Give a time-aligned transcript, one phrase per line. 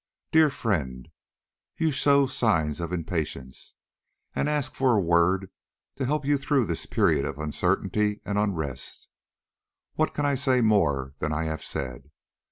[0.31, 1.09] "DEAR FRIEND,
[1.77, 3.75] You show signs of impatience,
[4.33, 5.51] and ask for a word
[5.97, 9.09] to help you through this period of uncertainty and unrest.
[9.93, 12.09] What can I say more than I have said?